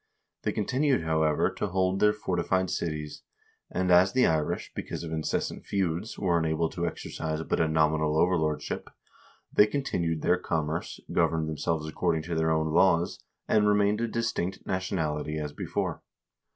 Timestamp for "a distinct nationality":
14.01-15.37